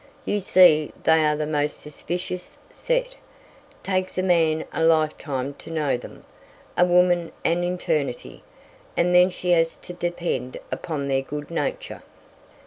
"You 0.25 0.39
see 0.39 0.91
they 1.03 1.23
are 1.27 1.35
the 1.35 1.45
most 1.45 1.79
suspicious 1.79 2.57
set 2.73 3.13
takes 3.83 4.17
a 4.17 4.23
man 4.23 4.65
a 4.73 4.83
lifetime 4.83 5.53
to 5.59 5.69
know 5.69 5.95
them, 5.95 6.25
a 6.75 6.83
woman 6.87 7.31
an 7.45 7.63
eternity, 7.63 8.41
and 8.97 9.13
then 9.13 9.29
she 9.29 9.51
has 9.51 9.75
to 9.75 9.93
depend 9.93 10.57
upon 10.71 11.07
their 11.07 11.21
good 11.21 11.51
nature." 11.51 12.01